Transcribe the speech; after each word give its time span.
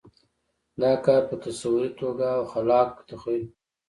دا 0.81 0.91
کار 1.05 1.21
په 1.29 1.35
تصوري 1.45 1.91
توګه 2.01 2.25
او 2.37 2.43
خلاق 2.51 2.89
تخیل 3.09 3.43
کوو. 3.49 3.55